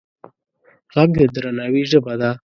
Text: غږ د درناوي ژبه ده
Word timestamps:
غږ 0.93 1.09
د 1.19 1.21
درناوي 1.35 1.83
ژبه 1.91 2.13
ده 2.21 2.31